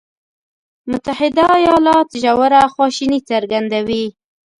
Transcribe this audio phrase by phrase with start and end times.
[0.89, 4.05] متحده ایالات ژوره خواشیني څرګندوي.